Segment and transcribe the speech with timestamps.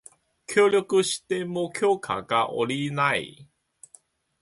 [0.47, 3.47] 協力しても許可が降りない